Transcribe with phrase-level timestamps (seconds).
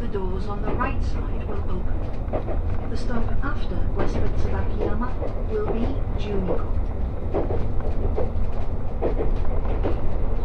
[0.00, 1.96] The doors on the right side will open.
[2.90, 5.08] The stop after Westport Sabakiyama
[5.50, 5.86] will be
[6.20, 6.66] Juniko.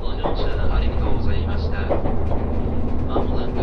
[0.02, 1.82] ご乗車ありがとうございました。
[3.08, 3.60] まもなく、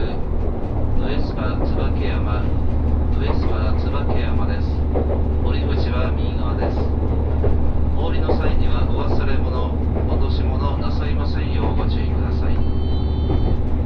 [1.01, 4.69] ウエスパ椿山、ウエスパ椿山です。
[5.45, 6.79] 降り口は右側です。
[7.97, 9.73] お降りの際にはお忘れ物、
[10.09, 13.78] 落とし物なさいませんようご注意ください。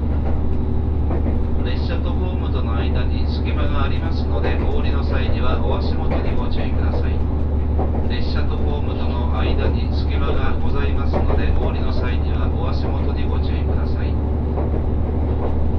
[1.72, 7.16] 列車とホームとの間に隙間がありますので、お降りの際にはお足元にご注意ください。
[8.12, 14.12] 列車とホームとの間に隙間がございますので、お降りの際にはお足元にご注意ください。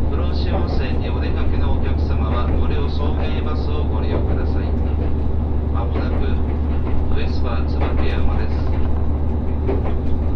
[0.09, 4.65] 黒潮温泉にお出かけのお客様は無料送迎バスをご利用ください。
[5.77, 6.25] まもなく、
[7.13, 7.77] ウエスパー椿
[8.09, 10.32] 山です。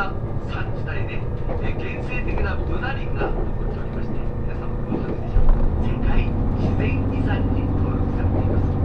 [0.00, 0.08] な
[0.48, 1.20] 産地帯で、
[1.60, 5.60] え原生的なブナ林が残っておりまして皆様ご存知でしょうか？
[5.84, 6.24] 世界
[6.56, 8.80] 自然遺産に登録されています。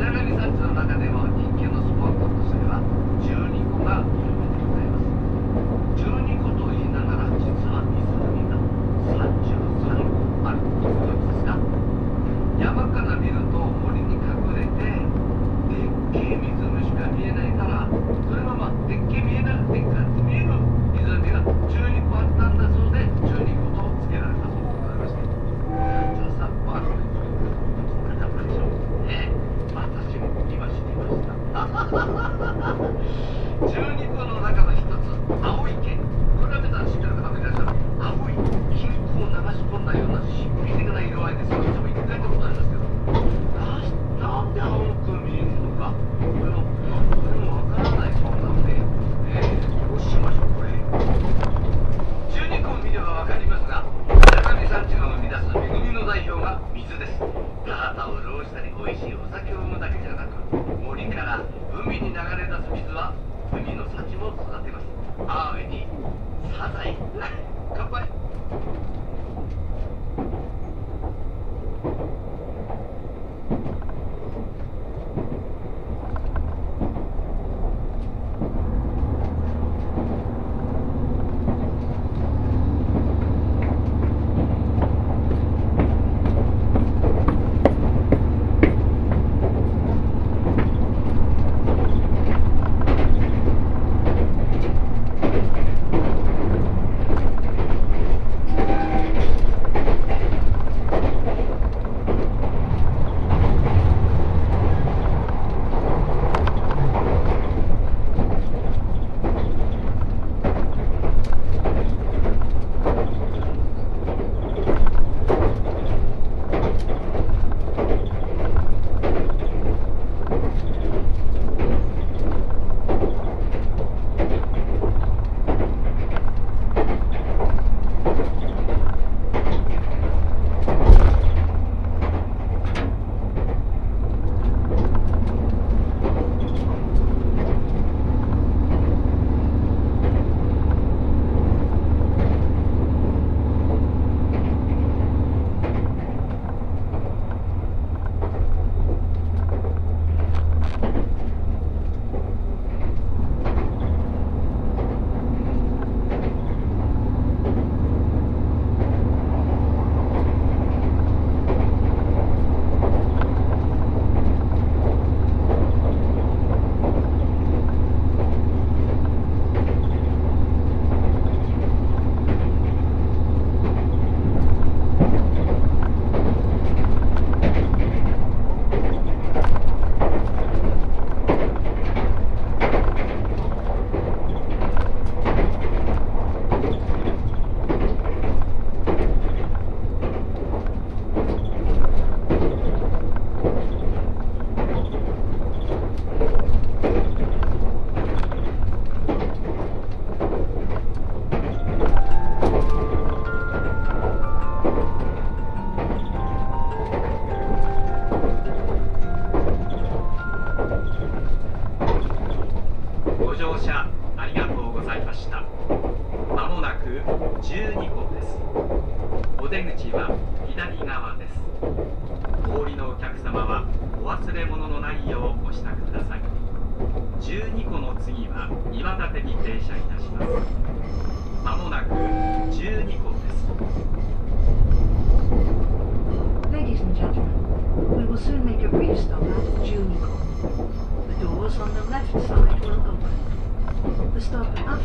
[0.00, 2.80] 白神山地の中でも人気のスポットとしては
[3.20, 5.12] 12個が有名でございます。
[6.00, 8.56] 12個と言いながら実は湖が
[9.28, 11.52] 33個あるということですが
[12.56, 19.23] 山から見ると森に隠れてでっけえ湖しか見えないからそれはまあでっけえ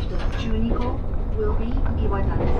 [0.00, 0.98] after Junico
[1.36, 1.66] will be
[2.00, 2.56] Iwadani.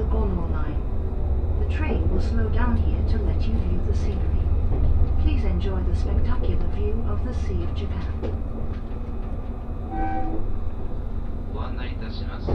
[0.00, 0.80] the Cornwall line.
[1.60, 4.40] The train will slow down here to let you view the scenery.
[5.20, 8.08] Please enjoy the spectacular view of the Sea of Japan.
[11.52, 12.48] ご案内いたします。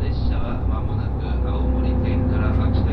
[0.00, 2.91] 列車はまもなく青森県から秋田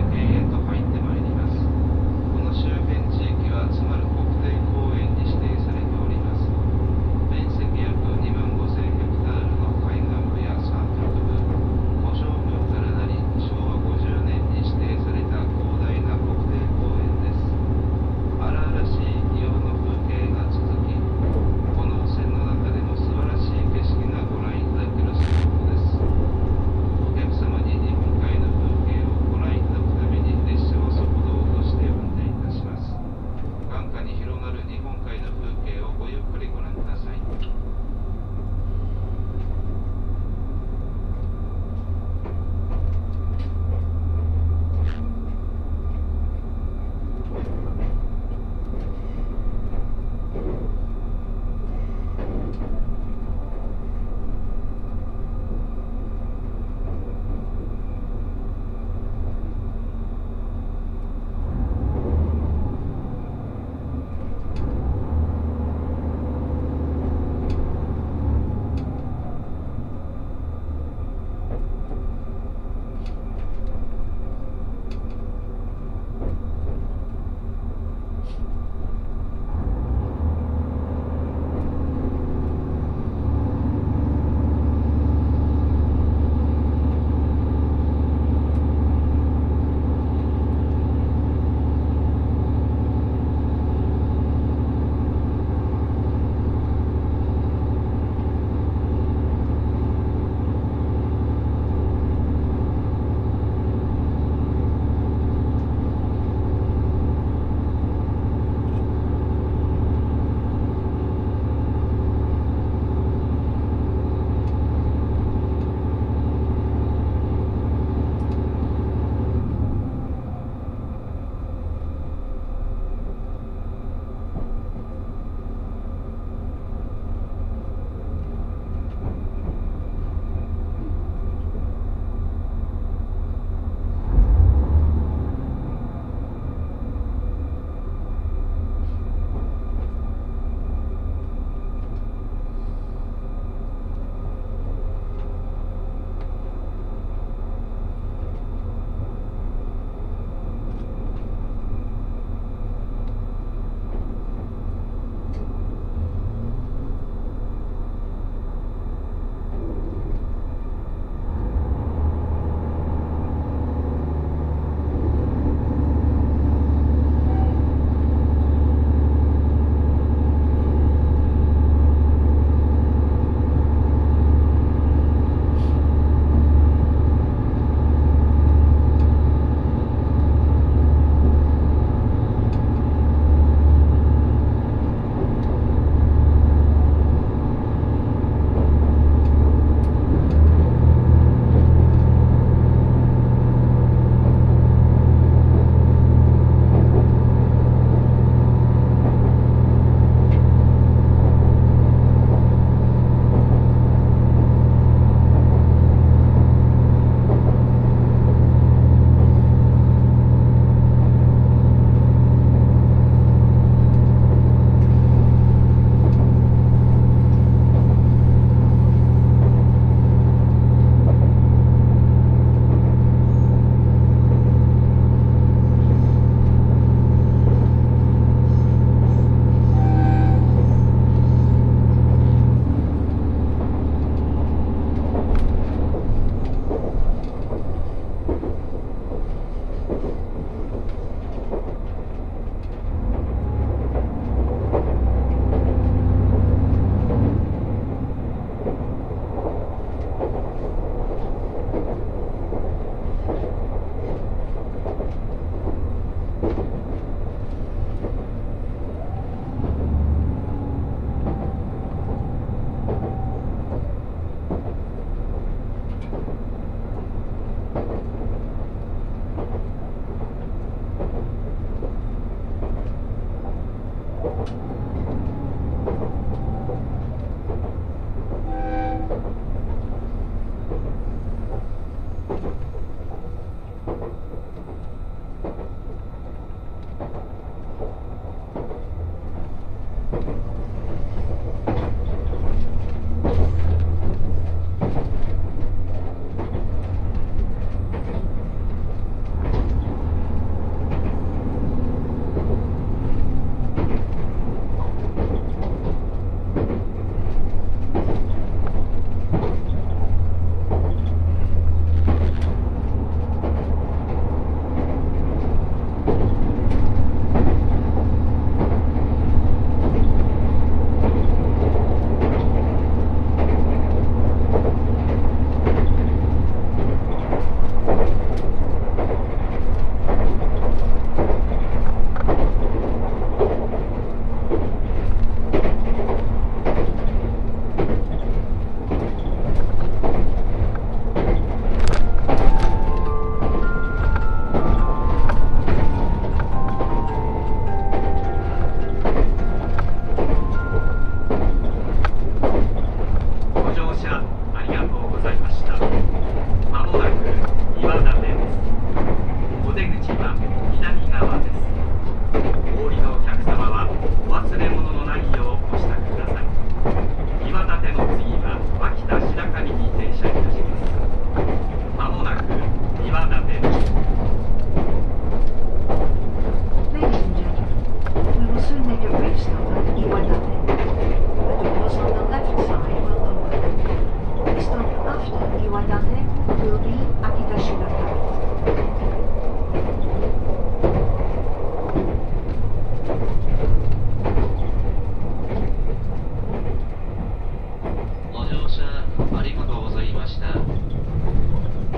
[400.29, 400.53] した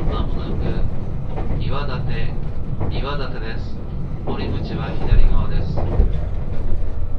[0.09, 2.31] まもなく岩立
[2.89, 3.77] 岩立です。
[4.25, 5.75] 降り口は左側です。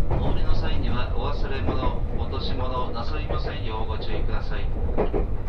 [0.08, 5.41] 降りの際にはお忘れ物落とし物なさいませんようご注意ください。